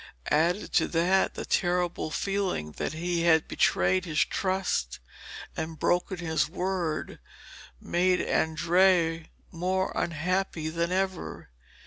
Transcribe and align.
Added 0.31 0.73
to 0.73 0.87
that 0.87 1.35
the 1.35 1.45
terrible 1.45 2.09
feeling 2.09 2.71
that 2.77 2.93
he 2.93 3.21
had 3.21 3.47
betrayed 3.47 4.03
his 4.03 4.25
trust 4.25 4.97
and 5.55 5.77
broken 5.77 6.17
his 6.17 6.49
word, 6.49 7.19
made 7.79 8.19
Andrea 8.19 9.25
more 9.51 9.91
unhappy 9.93 10.69
than 10.69 10.91
ever. 10.91 11.51